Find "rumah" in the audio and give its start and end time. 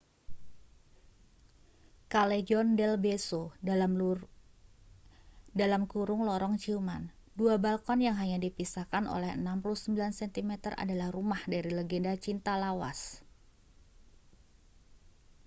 11.15-11.41